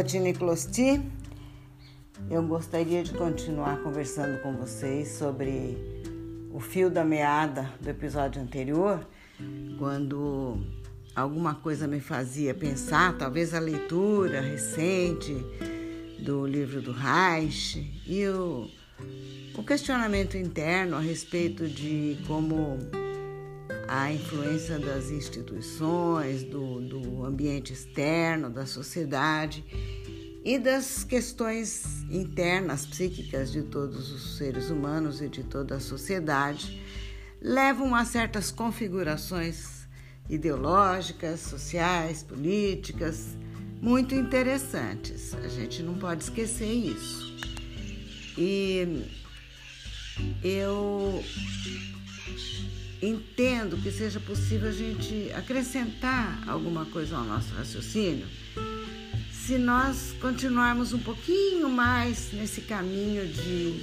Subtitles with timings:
[0.00, 0.98] Botini Closti.
[2.30, 5.76] Eu gostaria de continuar conversando com vocês sobre
[6.50, 9.06] o fio da meada do episódio anterior,
[9.78, 10.58] quando
[11.14, 15.34] alguma coisa me fazia pensar, talvez a leitura recente
[16.18, 18.70] do livro do Reich e o,
[19.54, 22.78] o questionamento interno a respeito de como
[23.90, 29.64] a influência das instituições, do, do ambiente externo, da sociedade
[30.44, 36.80] e das questões internas psíquicas de todos os seres humanos e de toda a sociedade
[37.42, 39.88] levam a certas configurações
[40.28, 43.36] ideológicas, sociais, políticas
[43.82, 45.34] muito interessantes.
[45.34, 47.36] A gente não pode esquecer isso.
[48.38, 49.04] E
[50.44, 51.24] eu
[53.02, 58.26] entendo que seja possível a gente acrescentar alguma coisa ao nosso raciocínio
[59.50, 63.80] se nós continuarmos um pouquinho mais nesse caminho de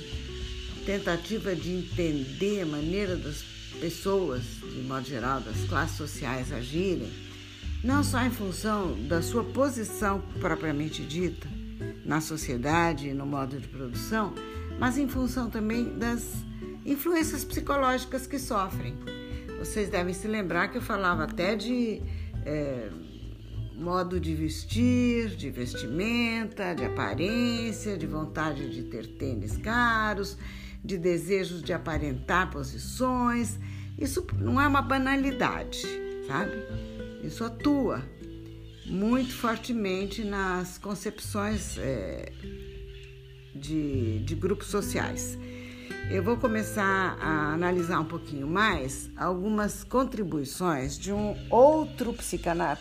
[0.86, 3.44] tentativa de entender a maneira das
[3.82, 7.12] pessoas, de modo geral, das classes sociais agirem,
[7.84, 11.50] não só em função da sua posição propriamente dita
[12.06, 14.34] na sociedade e no modo de produção,
[14.80, 16.34] mas em função também das
[16.88, 18.96] influências psicológicas que sofrem.
[19.60, 22.02] Vocês devem se lembrar que eu falava até de
[22.46, 22.90] é,
[23.76, 30.38] modo de vestir, de vestimenta, de aparência, de vontade de ter tênis caros,
[30.84, 33.60] de desejos de aparentar posições.
[34.00, 35.86] Isso não é uma banalidade,
[36.26, 36.54] sabe?
[37.22, 38.02] Isso atua
[38.86, 42.32] muito fortemente nas concepções é,
[43.54, 45.38] de, de grupos sociais
[46.10, 52.78] eu vou começar a analisar um pouquinho mais algumas contribuições de um outro psicana...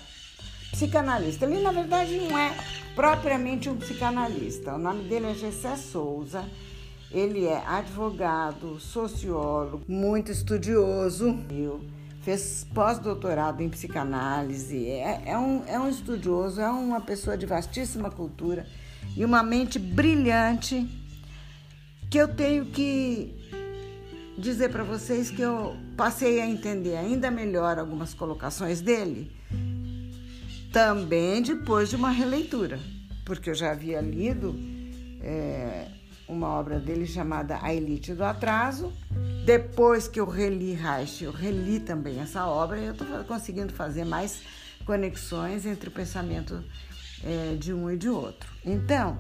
[0.71, 1.45] psicanalista.
[1.45, 2.57] Ele, na verdade, não é
[2.95, 4.75] propriamente um psicanalista.
[4.75, 6.45] O nome dele é Gessé Souza.
[7.11, 11.37] Ele é advogado, sociólogo, muito estudioso.
[12.23, 14.87] Fez pós-doutorado em psicanálise.
[14.87, 18.67] É, é, um, é um estudioso, é uma pessoa de vastíssima cultura
[19.17, 21.06] e uma mente brilhante
[22.11, 23.35] que eu tenho que
[24.39, 29.33] dizer para vocês que eu passei a entender ainda melhor algumas colocações dele,
[30.73, 32.79] também depois de uma releitura,
[33.25, 34.55] porque eu já havia lido
[35.23, 35.89] é,
[36.29, 38.93] uma obra dele chamada A Elite do Atraso.
[39.45, 44.05] Depois que eu reli Reich, eu reli também essa obra e eu estou conseguindo fazer
[44.05, 44.43] mais
[44.85, 46.63] conexões entre o pensamento
[47.25, 48.51] é, de um e de outro.
[48.65, 49.19] Então,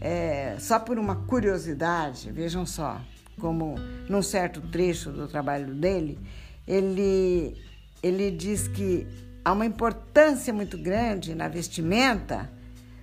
[0.00, 3.00] é, só por uma curiosidade, vejam só,
[3.38, 3.74] como
[4.08, 6.18] num certo trecho do trabalho dele,
[6.66, 7.56] ele,
[8.02, 9.06] ele diz que
[9.44, 12.50] há uma importância muito grande na vestimenta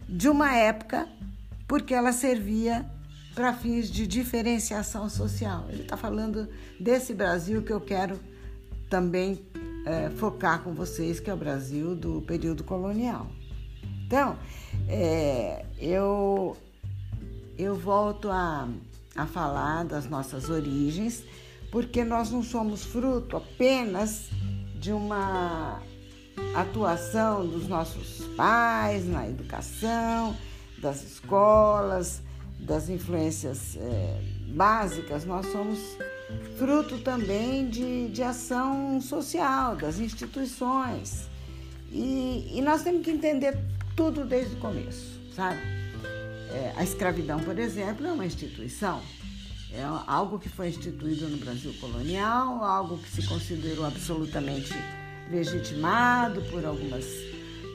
[0.07, 1.07] de uma época
[1.67, 2.85] porque ela servia
[3.35, 5.65] para fins de diferenciação social.
[5.69, 6.47] Ele está falando
[6.79, 8.19] desse Brasil que eu quero
[8.89, 9.45] também
[9.85, 13.27] é, focar com vocês, que é o Brasil do período colonial.
[14.05, 14.37] Então,
[14.87, 16.55] é, eu
[17.57, 18.67] eu volto a,
[19.15, 21.23] a falar das nossas origens,
[21.71, 24.29] porque nós não somos fruto apenas
[24.79, 25.81] de uma
[26.55, 30.35] atuação dos nossos pais na educação,
[30.77, 32.21] das escolas,
[32.59, 35.79] das influências é, básicas, nós somos
[36.57, 41.27] fruto também de, de ação social, das instituições.
[41.91, 43.57] E, e nós temos que entender
[43.95, 45.76] tudo desde o começo, sabe?
[46.51, 49.01] É, a escravidão, por exemplo, é uma instituição.
[49.71, 54.73] É algo que foi instituído no Brasil colonial, algo que se considerou absolutamente
[55.29, 57.05] legitimado por algumas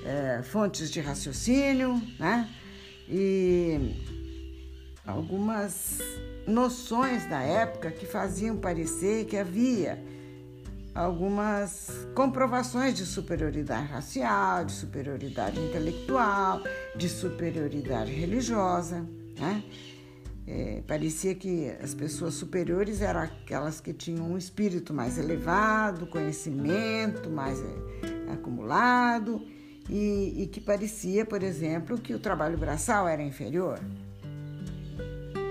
[0.04, 2.48] é, fontes de raciocínio, né?
[3.08, 3.94] E
[5.06, 5.98] algumas
[6.46, 10.02] noções da época que faziam parecer que havia
[10.94, 16.60] algumas comprovações de superioridade racial, de superioridade intelectual,
[16.96, 19.06] de superioridade religiosa.
[19.38, 19.64] Né?
[20.46, 27.30] É, parecia que as pessoas superiores eram aquelas que tinham um espírito mais elevado, conhecimento
[27.30, 29.46] mais é, acumulado,
[29.88, 33.80] e, e que parecia, por exemplo, que o trabalho braçal era inferior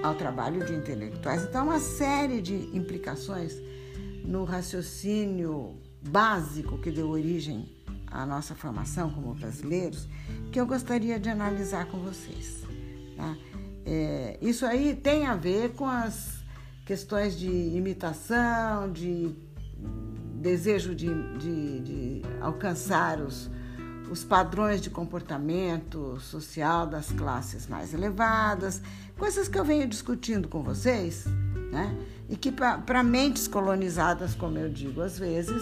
[0.04, 1.44] ao trabalho de intelectuais.
[1.44, 3.62] Então, uma série de implicações
[4.24, 7.70] no raciocínio básico que deu origem
[8.08, 10.08] à nossa formação como brasileiros,
[10.52, 12.64] que eu gostaria de analisar com vocês.
[13.16, 13.36] Tá?
[13.86, 16.42] É, isso aí tem a ver com as
[16.86, 19.34] questões de imitação, de
[20.42, 21.08] desejo de,
[21.38, 23.50] de, de alcançar os,
[24.10, 28.82] os padrões de comportamento social das classes mais elevadas,
[29.18, 31.26] coisas que eu venho discutindo com vocês,
[31.72, 31.96] né?
[32.32, 35.62] E que para mentes colonizadas, como eu digo às vezes,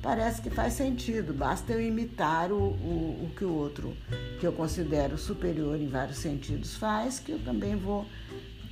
[0.00, 3.96] parece que faz sentido, basta eu imitar o, o, o que o outro,
[4.38, 8.06] que eu considero superior em vários sentidos, faz, que eu também vou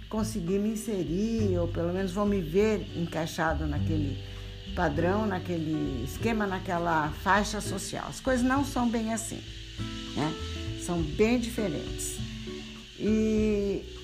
[0.09, 4.23] conseguir me inserir, ou pelo menos vou me ver encaixado naquele
[4.77, 8.07] padrão, naquele esquema, naquela faixa social.
[8.09, 9.43] As coisas não são bem assim,
[10.15, 10.33] né?
[10.87, 12.19] São bem diferentes.
[13.01, 14.02] E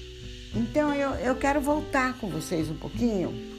[0.55, 3.59] então eu, eu quero voltar com vocês um pouquinho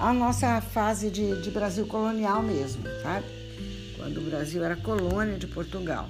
[0.00, 3.26] a nossa fase de, de Brasil colonial mesmo, sabe?
[3.96, 6.08] Quando o Brasil era colônia de Portugal.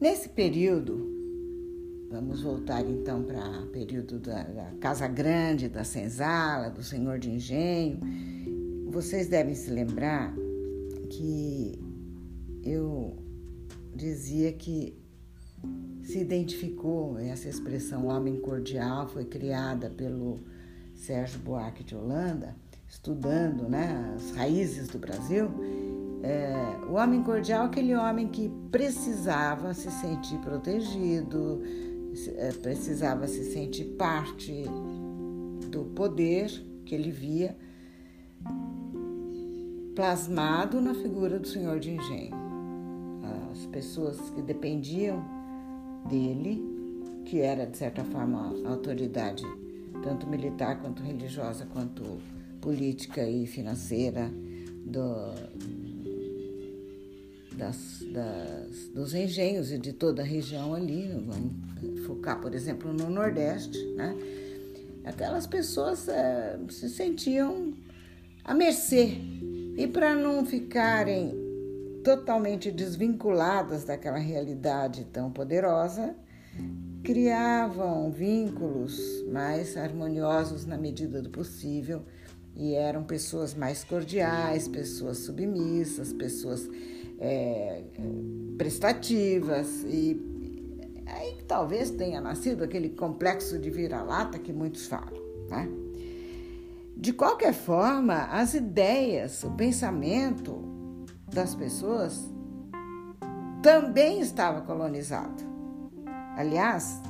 [0.00, 1.07] Nesse período,
[2.28, 7.30] vamos voltar então para o período da, da, Casa Grande, da Senzala, do Senhor de
[7.30, 7.98] Engenho.
[8.90, 10.34] Vocês devem se lembrar
[11.08, 11.80] que
[12.62, 13.16] eu
[13.94, 14.94] dizia que
[16.02, 20.40] se identificou essa expressão homem cordial foi criada pelo
[20.94, 22.54] Sérgio Buarque de Holanda,
[22.86, 25.48] estudando né, as raízes do Brasil
[26.22, 26.52] é,
[26.88, 31.62] o homem cordial é aquele homem que precisava se sentir protegido,
[32.62, 34.64] precisava se sentir parte
[35.70, 36.50] do poder
[36.84, 37.56] que ele via
[39.94, 42.34] plasmado na figura do senhor de engenho.
[43.52, 45.24] As pessoas que dependiam
[46.08, 46.64] dele,
[47.24, 49.42] que era de certa forma a autoridade
[50.02, 52.02] tanto militar quanto religiosa quanto
[52.60, 54.30] política e financeira
[54.84, 55.00] do,
[57.58, 63.10] das, das, dos engenhos e de toda a região ali, vamos focar, por exemplo, no
[63.10, 64.16] Nordeste, né?
[65.04, 67.74] Aquelas pessoas é, se sentiam
[68.44, 69.18] à mercê.
[69.76, 71.34] E para não ficarem
[72.04, 76.14] totalmente desvinculadas daquela realidade tão poderosa,
[77.02, 82.02] criavam vínculos mais harmoniosos na medida do possível
[82.56, 86.68] e eram pessoas mais cordiais, pessoas submissas, pessoas
[87.18, 87.82] é,
[88.56, 90.20] prestativas e
[91.06, 95.68] aí talvez tenha nascido aquele complexo de vira-lata que muitos falam, né?
[96.96, 100.60] De qualquer forma, as ideias, o pensamento
[101.32, 102.28] das pessoas
[103.62, 105.44] também estava colonizado.
[106.36, 107.00] Aliás,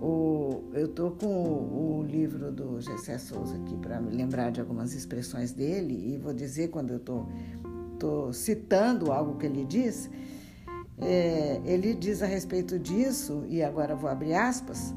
[0.00, 4.60] o, eu estou com o, o, livro do Gessé Souza aqui para me lembrar de
[4.60, 7.26] algumas expressões dele e vou dizer quando eu estou
[7.98, 10.08] estou citando algo que ele diz,
[11.00, 14.94] é, ele diz a respeito disso, e agora vou abrir aspas,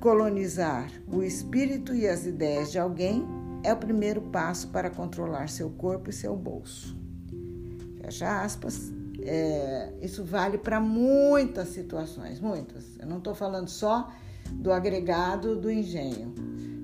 [0.00, 3.24] colonizar o espírito e as ideias de alguém
[3.62, 6.96] é o primeiro passo para controlar seu corpo e seu bolso.
[8.00, 8.92] Fecha aspas.
[9.24, 12.98] É, isso vale para muitas situações, muitas.
[12.98, 14.10] Eu não estou falando só
[14.50, 16.34] do agregado do engenho.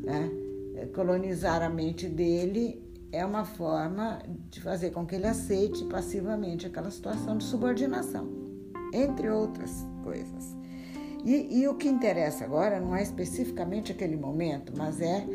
[0.05, 0.31] Né?
[0.77, 4.21] É, colonizar a mente dele é uma forma
[4.51, 8.29] de fazer com que ele aceite passivamente aquela situação de subordinação,
[8.93, 10.57] entre outras coisas.
[11.25, 15.27] E, e, o que interessa agora não é especificamente aquele momento, mas é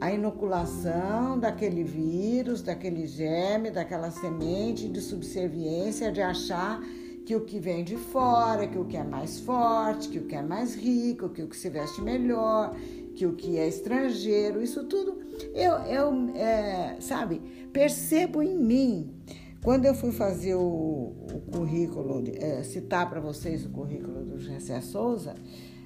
[0.00, 6.80] a inoculação daquele vírus, daquele germe, daquela semente de subserviência, de achar
[7.26, 10.34] que o que vem de fora, que o que é mais forte, que o que
[10.34, 12.74] é mais rico, que o que se veste melhor,
[13.14, 15.19] que o que é estrangeiro, isso tudo
[15.54, 17.40] eu, eu é, sabe,
[17.72, 19.14] percebo em mim.
[19.62, 24.80] Quando eu fui fazer o, o currículo, é, citar para vocês o currículo do José
[24.80, 25.34] Souza,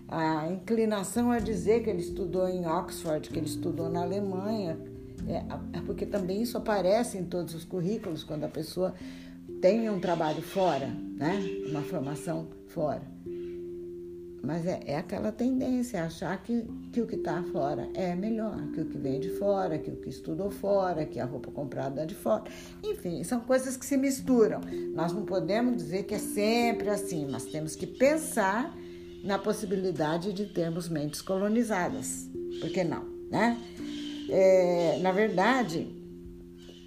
[0.09, 4.79] a inclinação a dizer que ele estudou em Oxford, que ele estudou na Alemanha,
[5.27, 8.95] é, é porque também isso aparece em todos os currículos quando a pessoa
[9.61, 11.41] tem um trabalho fora, né?
[11.69, 13.14] uma formação fora.
[14.45, 18.81] Mas é, é aquela tendência, achar que, que o que está fora é melhor, que
[18.81, 22.07] o que vem de fora, que o que estudou fora, que a roupa comprada é
[22.07, 22.45] de fora.
[22.83, 24.61] Enfim, são coisas que se misturam.
[24.95, 28.77] Nós não podemos dizer que é sempre assim, mas temos que pensar
[29.25, 32.29] na possibilidade de termos mentes colonizadas.
[32.61, 33.05] Por que não?
[33.31, 33.59] Né?
[34.29, 35.89] É, na verdade,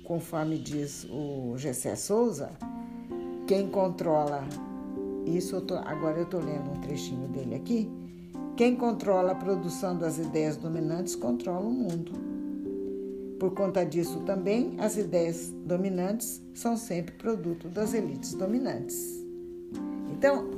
[0.03, 2.51] conforme diz o Gessé Souza,
[3.47, 4.43] quem controla
[5.27, 7.89] isso eu tô, agora eu estou lendo um trechinho dele aqui.
[8.55, 12.11] Quem controla a produção das ideias dominantes controla o mundo.
[13.39, 19.23] Por conta disso também, as ideias dominantes são sempre produto das elites dominantes.
[20.11, 20.49] Então,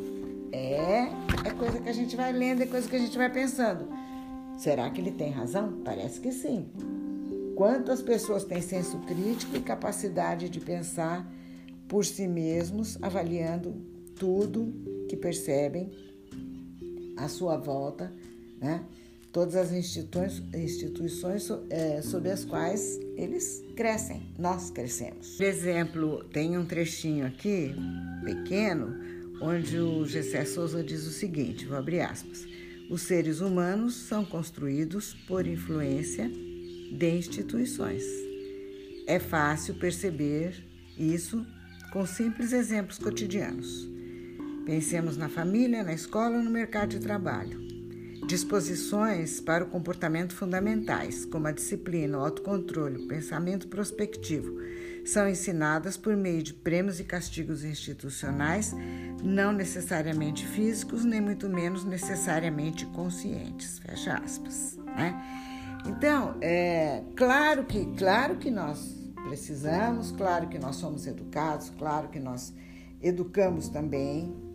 [0.51, 1.03] É,
[1.45, 3.87] é coisa que a gente vai lendo, é coisa que a gente vai pensando.
[4.57, 5.81] Será que ele tem razão?
[5.85, 6.65] Parece que sim.
[7.55, 11.31] Quantas pessoas têm senso crítico e capacidade de pensar
[11.87, 13.75] por si mesmos, avaliando
[14.19, 14.71] tudo
[15.07, 15.89] que percebem
[17.17, 18.13] à sua volta,
[18.61, 18.85] né?
[19.31, 25.37] todas as instituições, instituições é, sob as quais eles crescem, nós crescemos.
[25.37, 27.73] Por exemplo, tem um trechinho aqui,
[28.23, 28.93] pequeno,
[29.41, 32.45] onde o Gessé Souza diz o seguinte, vou abrir aspas,
[32.89, 36.29] os seres humanos são construídos por influência
[36.91, 38.03] de instituições.
[39.05, 40.55] É fácil perceber
[40.97, 41.45] isso
[41.93, 43.98] com simples exemplos cotidianos.
[44.69, 47.59] Pensemos na família, na escola no mercado de trabalho.
[48.27, 54.59] Disposições para o comportamento fundamentais, como a disciplina, o autocontrole, o pensamento prospectivo,
[55.03, 58.75] são ensinadas por meio de prêmios e castigos institucionais,
[59.23, 63.79] não necessariamente físicos, nem muito menos necessariamente conscientes.
[63.79, 64.77] Fecha aspas.
[64.85, 65.19] Né?
[65.87, 68.95] Então, é claro que, claro que nós
[69.27, 72.53] precisamos, claro que nós somos educados, claro que nós
[73.01, 74.48] educamos também,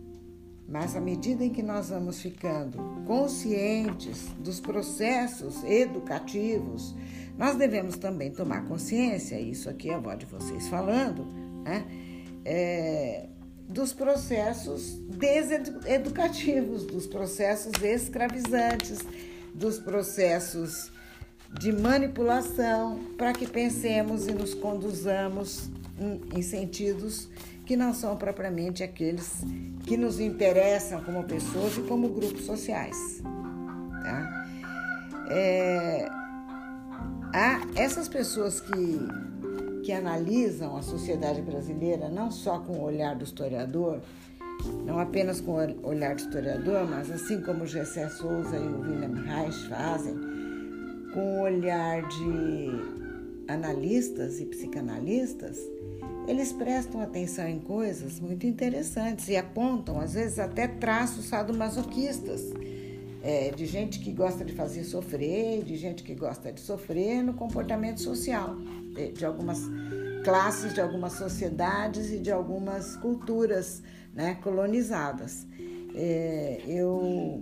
[0.67, 6.95] mas à medida em que nós vamos ficando conscientes dos processos educativos,
[7.37, 11.25] nós devemos também tomar consciência, isso aqui é a voz de vocês falando,
[11.63, 11.85] né?
[12.43, 13.27] É,
[13.67, 18.99] dos processos deseducativos, dos processos escravizantes,
[19.53, 20.91] dos processos
[21.59, 25.69] de manipulação, para que pensemos e nos conduzamos
[25.99, 27.27] em, em sentidos
[27.65, 29.43] que não são propriamente aqueles
[29.85, 33.21] que nos interessam como pessoas e como grupos sociais.
[34.01, 34.45] Tá?
[35.29, 36.07] É,
[37.33, 38.99] há essas pessoas que,
[39.83, 44.01] que analisam a sociedade brasileira não só com o olhar do historiador,
[44.85, 48.81] não apenas com o olhar do historiador, mas assim como o Gessé Souza e o
[48.81, 50.15] William Reich fazem,
[51.13, 52.95] com o olhar de
[53.47, 55.57] analistas e psicanalistas,
[56.27, 62.41] eles prestam atenção em coisas muito interessantes e apontam, às vezes, até traços sadomasoquistas,
[63.21, 67.33] é, de gente que gosta de fazer sofrer, de gente que gosta de sofrer no
[67.33, 68.55] comportamento social,
[68.93, 69.59] de, de algumas
[70.23, 73.81] classes, de algumas sociedades e de algumas culturas
[74.13, 75.45] né, colonizadas.
[75.95, 77.41] É, eu,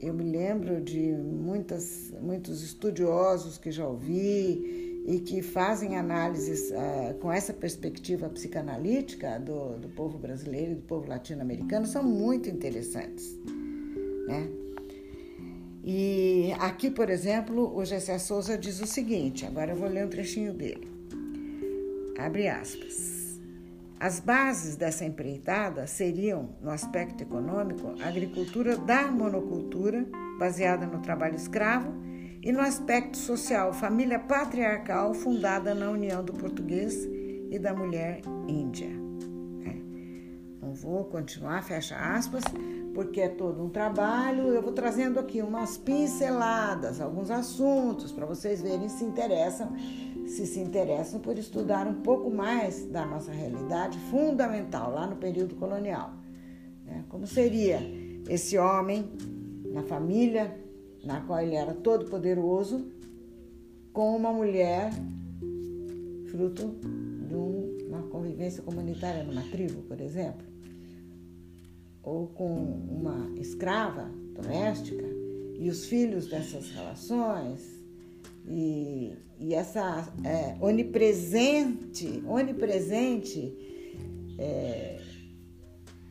[0.00, 7.14] eu me lembro de muitas, muitos estudiosos que já ouvi, e que fazem análises uh,
[7.14, 13.34] com essa perspectiva psicanalítica do, do povo brasileiro e do povo latino-americano são muito interessantes.
[14.26, 14.50] Né?
[15.82, 20.10] E aqui, por exemplo, o Gessé Souza diz o seguinte, agora eu vou ler um
[20.10, 20.86] trechinho dele.
[22.18, 23.40] Abre aspas.
[23.98, 30.06] As bases dessa empreitada seriam, no aspecto econômico, a agricultura da monocultura,
[30.38, 32.07] baseada no trabalho escravo,
[32.48, 37.06] e no aspecto social, família patriarcal fundada na união do português
[37.50, 38.88] e da mulher índia.
[39.66, 40.64] É.
[40.64, 42.42] Não vou continuar, fecha aspas,
[42.94, 44.44] porque é todo um trabalho.
[44.44, 49.70] Eu vou trazendo aqui umas pinceladas, alguns assuntos para vocês verem se interessam,
[50.26, 55.54] se se interessam por estudar um pouco mais da nossa realidade fundamental lá no período
[55.56, 56.14] colonial.
[56.86, 57.04] Né?
[57.10, 57.78] Como seria
[58.26, 59.12] esse homem
[59.70, 60.57] na família
[61.04, 62.90] na qual ele era todo poderoso,
[63.92, 64.90] com uma mulher
[66.30, 66.78] fruto
[67.26, 70.46] de uma convivência comunitária numa tribo, por exemplo,
[72.02, 75.04] ou com uma escrava doméstica
[75.58, 77.60] e os filhos dessas relações
[78.46, 83.54] e, e essa é, onipresente, onipresente
[84.38, 85.00] é,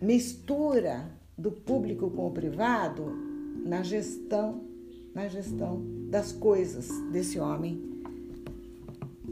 [0.02, 3.06] mistura do público com o privado
[3.66, 4.67] na gestão
[5.18, 7.82] na gestão das coisas desse homem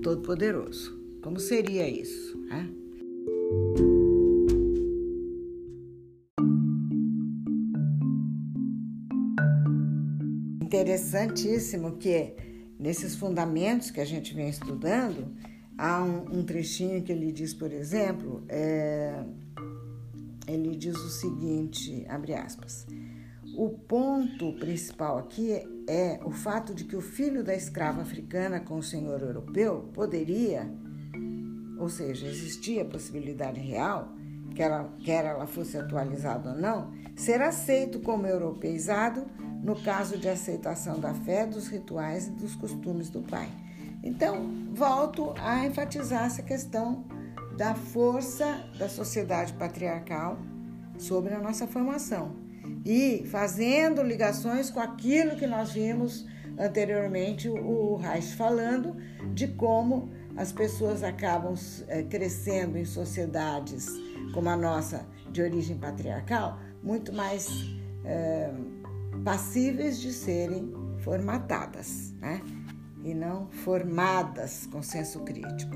[0.02, 1.00] todo-poderoso.
[1.22, 2.36] Como seria isso?
[2.48, 2.68] Né?
[10.60, 12.34] Interessantíssimo que
[12.80, 15.36] nesses fundamentos que a gente vem estudando,
[15.78, 19.24] há um, um trechinho que ele diz, por exemplo, é,
[20.48, 22.88] ele diz o seguinte, abre aspas,
[23.58, 25.52] o ponto principal aqui
[25.88, 30.70] é o fato de que o filho da escrava africana com o senhor europeu poderia,
[31.80, 34.10] ou seja, existia a possibilidade real,
[34.54, 39.26] quer ela, quer ela fosse atualizada ou não, ser aceito como europeizado
[39.64, 43.50] no caso de aceitação da fé, dos rituais e dos costumes do pai.
[44.04, 47.04] Então, volto a enfatizar essa questão
[47.58, 48.46] da força
[48.78, 50.38] da sociedade patriarcal
[50.98, 52.45] sobre a nossa formação
[52.86, 56.26] e fazendo ligações com aquilo que nós vimos
[56.58, 58.96] anteriormente o Reich falando
[59.34, 61.56] de como as pessoas acabam
[61.88, 63.88] é, crescendo em sociedades
[64.34, 67.48] como a nossa de origem patriarcal muito mais
[68.04, 68.52] é,
[69.24, 72.42] passíveis de serem formatadas, né?
[73.04, 75.76] E não formadas com senso crítico.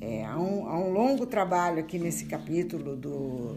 [0.00, 3.56] É, há, um, há um longo trabalho aqui nesse capítulo do,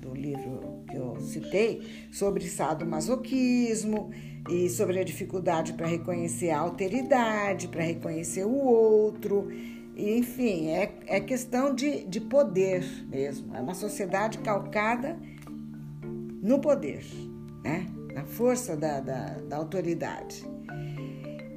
[0.00, 0.67] do livro
[0.98, 4.10] eu citei sobre sadomasoquismo
[4.50, 9.48] e sobre a dificuldade para reconhecer a alteridade, para reconhecer o outro.
[9.96, 13.54] Enfim, é, é questão de, de poder mesmo.
[13.54, 15.18] É uma sociedade calcada
[16.42, 17.04] no poder,
[17.64, 17.86] né?
[18.18, 20.44] na força da, da, da autoridade.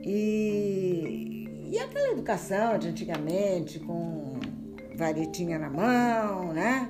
[0.04, 4.40] E, e aquela educação de antigamente, com
[4.96, 6.90] varetinha na mão, né?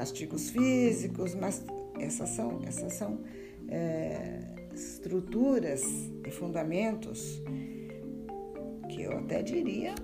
[0.00, 1.62] Castigos físicos, mas
[2.00, 3.20] essas são, essas são
[3.68, 4.40] é,
[4.74, 5.82] estruturas
[6.26, 7.42] e fundamentos
[8.88, 9.94] que eu até diria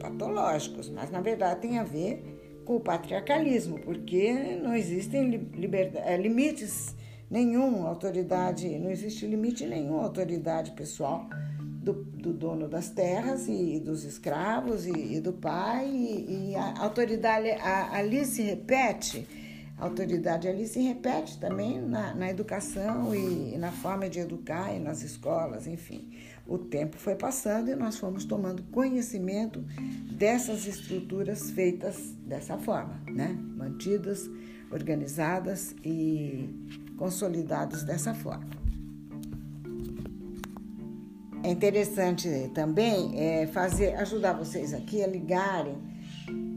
[0.00, 4.32] patológicos, mas na verdade tem a ver com o patriarcalismo, porque
[4.62, 6.96] não existem liberdade, é, limites
[7.30, 11.28] nenhum, autoridade, não existe limite nenhum autoridade pessoal
[11.88, 16.78] do, do dono das terras e dos escravos e, e do pai, e, e, a
[16.80, 19.26] autoridade a, ali se repete,
[19.78, 24.74] a autoridade ali se repete também na, na educação e, e na forma de educar
[24.74, 26.12] e nas escolas, enfim.
[26.46, 29.60] O tempo foi passando e nós fomos tomando conhecimento
[30.10, 33.38] dessas estruturas feitas dessa forma, né?
[33.56, 34.28] mantidas,
[34.70, 36.48] organizadas e
[36.98, 38.57] consolidadas dessa forma.
[41.42, 45.76] É interessante também é, fazer, ajudar vocês aqui a ligarem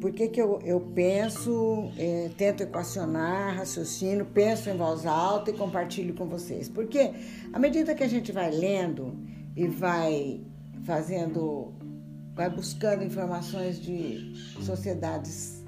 [0.02, 5.54] por que, que eu, eu penso, é, tento equacionar, raciocino, penso em voz alta e
[5.54, 6.68] compartilho com vocês.
[6.68, 7.14] Porque
[7.54, 9.16] à medida que a gente vai lendo
[9.56, 10.42] e vai
[10.84, 11.72] fazendo,
[12.34, 15.64] vai buscando informações de sociedades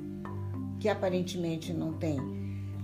[0.79, 2.17] que aparentemente não têm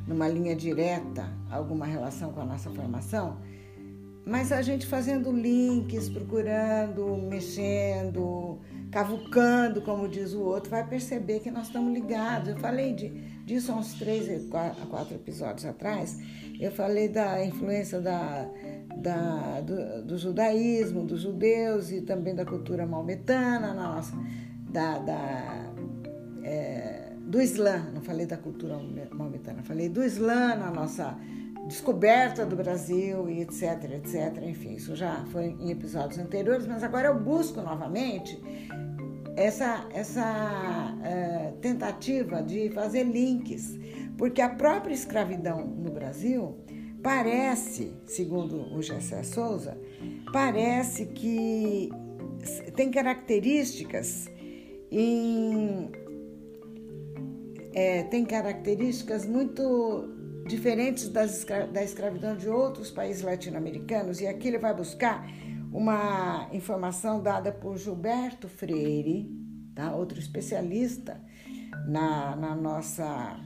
[0.07, 3.37] numa linha direta alguma relação com a nossa formação,
[4.29, 8.59] mas a gente fazendo links, procurando, mexendo,
[8.91, 12.49] cavucando, como diz o outro, vai perceber que nós estamos ligados.
[12.49, 13.09] Eu falei de,
[13.43, 16.15] disso há uns três, quatro, quatro episódios atrás.
[16.59, 18.47] Eu falei da influência da,
[18.97, 24.15] da, do, do, judaísmo, dos judeus e também da cultura maometana na nossa,
[24.69, 25.73] da, da
[26.43, 27.89] é, do Islã.
[27.93, 28.79] Não falei da cultura
[29.11, 31.17] maometana, falei do Islã na nossa
[31.69, 34.43] descoberta do Brasil e etc, etc.
[34.43, 38.41] Enfim, isso já foi em episódios anteriores, mas agora eu busco novamente
[39.37, 43.79] essa, essa uh, tentativa de fazer links,
[44.17, 46.57] porque a própria escravidão no Brasil
[47.03, 49.77] parece, segundo o Gessé Souza,
[50.33, 51.89] parece que
[52.75, 54.27] tem características
[54.91, 55.91] em,
[57.73, 60.18] é, tem características muito
[60.49, 65.25] diferentes das, da escravidão de outros países latino-americanos, e aqui ele vai buscar
[65.71, 69.31] uma informação dada por Gilberto Freire,
[69.75, 69.95] tá?
[69.95, 71.21] outro especialista
[71.87, 73.39] na, na nossa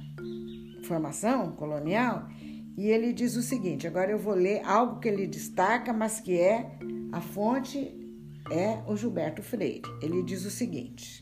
[0.85, 2.29] formação colonial,
[2.77, 6.39] e ele diz o seguinte: agora eu vou ler algo que ele destaca, mas que
[6.39, 6.77] é
[7.11, 7.99] a fonte
[8.49, 9.83] é o Gilberto Freire.
[10.01, 11.21] Ele diz o seguinte: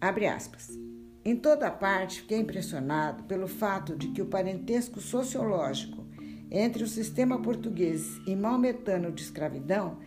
[0.00, 0.79] abre aspas.
[1.22, 6.06] Em toda parte, fiquei impressionado pelo fato de que o parentesco sociológico
[6.50, 9.98] entre o sistema português e maometano de escravidão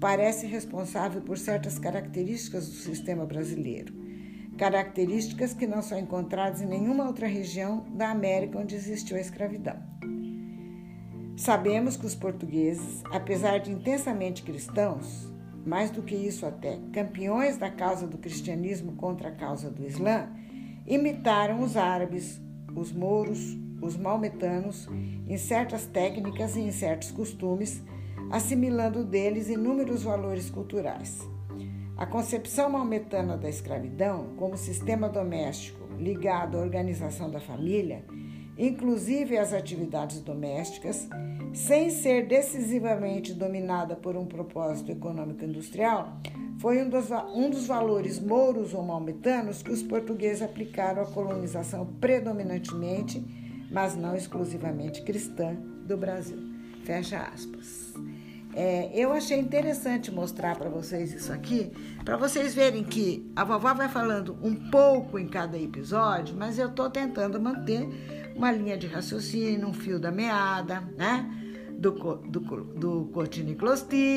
[0.00, 3.94] parece responsável por certas características do sistema brasileiro,
[4.56, 9.76] características que não são encontradas em nenhuma outra região da América onde existiu a escravidão.
[11.36, 15.30] Sabemos que os portugueses, apesar de intensamente cristãos,
[15.66, 20.28] mais do que isso até, campeões da causa do cristianismo contra a causa do Islã,
[20.86, 22.40] imitaram os árabes,
[22.74, 24.88] os mouros, os maometanos
[25.26, 27.82] em certas técnicas e em certos costumes,
[28.30, 31.20] assimilando deles inúmeros valores culturais.
[31.96, 38.04] A concepção maometana da escravidão como sistema doméstico ligado à organização da família,
[38.56, 41.08] inclusive às atividades domésticas,
[41.52, 46.18] sem ser decisivamente dominada por um propósito econômico-industrial,
[46.62, 51.84] foi um dos, um dos valores mouros ou maometanos que os portugueses aplicaram à colonização
[52.00, 53.20] predominantemente,
[53.68, 56.38] mas não exclusivamente cristã, do Brasil.
[56.84, 57.92] Fecha aspas.
[58.54, 61.72] é, eu achei interessante mostrar para vocês isso aqui,
[62.04, 66.68] para vocês verem que a vovó vai falando um pouco em cada episódio, mas eu
[66.68, 67.88] estou tentando manter
[68.36, 71.28] uma linha de raciocínio, um fio da meada, né?
[71.72, 73.10] Do, do, do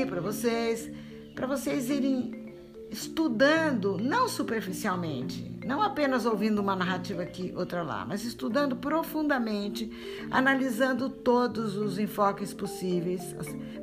[0.08, 0.92] para vocês,
[1.36, 2.46] para vocês irem
[2.90, 9.92] estudando, não superficialmente, não apenas ouvindo uma narrativa aqui, outra lá, mas estudando profundamente,
[10.32, 13.36] analisando todos os enfoques possíveis,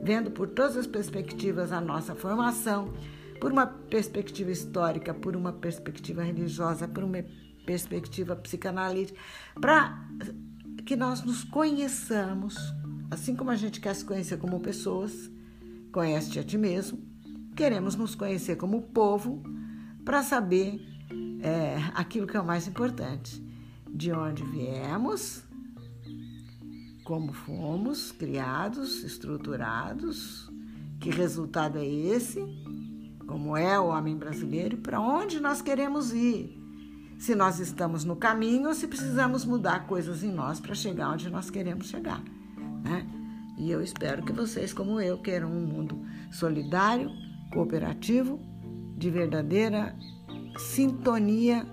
[0.03, 2.93] vendo por todas as perspectivas a nossa formação,
[3.39, 7.23] por uma perspectiva histórica, por uma perspectiva religiosa, por uma
[7.67, 9.19] perspectiva psicanalítica,
[9.61, 10.09] para
[10.87, 12.57] que nós nos conheçamos,
[13.11, 15.31] assim como a gente quer se conhecer como pessoas,
[15.93, 17.12] conhece-te a ti mesmo,
[17.55, 19.43] queremos nos conhecer como povo
[20.05, 20.81] para saber
[21.43, 23.43] é, aquilo que é o mais importante:
[23.89, 25.43] de onde viemos,
[27.05, 30.51] como fomos criados, estruturados,
[31.01, 32.41] que resultado é esse,
[33.27, 36.59] como é o homem brasileiro e para onde nós queremos ir.
[37.19, 41.31] Se nós estamos no caminho ou se precisamos mudar coisas em nós para chegar onde
[41.31, 42.21] nós queremos chegar.
[42.83, 43.07] Né?
[43.57, 47.13] E eu espero que vocês, como eu, queiram um mundo solidário,
[47.53, 48.41] cooperativo,
[48.97, 49.95] de verdadeira
[50.57, 51.67] sintonia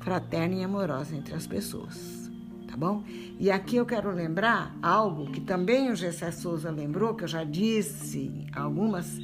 [0.00, 2.30] fraterna e amorosa entre as pessoas.
[2.68, 3.04] Tá bom?
[3.38, 7.44] E aqui eu quero lembrar algo que também o Gessé Souza lembrou, que eu já
[7.44, 9.18] disse algumas,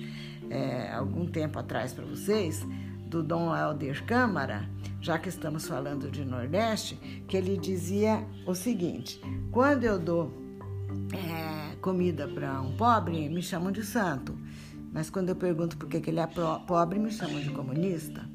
[0.49, 2.64] é, algum tempo atrás para vocês,
[3.07, 4.68] do Dom Helder Câmara,
[5.01, 6.94] já que estamos falando de Nordeste,
[7.27, 9.20] que ele dizia o seguinte:
[9.51, 10.33] quando eu dou
[11.12, 14.38] é, comida para um pobre, me chamam de santo.
[14.92, 16.29] Mas quando eu pergunto por que, que ele é
[16.66, 18.29] pobre, me chamam de comunista.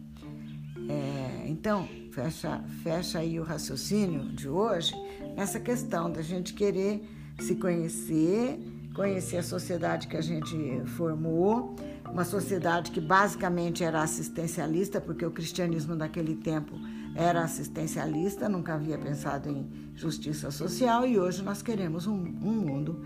[0.88, 4.94] É, então, fecha, fecha aí o raciocínio de hoje
[5.36, 7.04] nessa questão da gente querer
[7.39, 8.60] se conhecer,
[8.94, 10.56] conhecer a sociedade que a gente
[10.96, 11.76] formou,
[12.10, 16.76] uma sociedade que basicamente era assistencialista, porque o cristianismo daquele tempo
[17.15, 23.02] era assistencialista, nunca havia pensado em justiça social e hoje nós queremos um, um mundo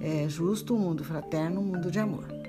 [0.00, 2.41] é, justo, um mundo fraterno, um mundo de amor.